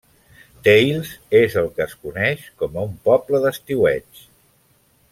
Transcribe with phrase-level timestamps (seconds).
[0.67, 4.27] Tales és el que es coneix com un poble d'estiueig.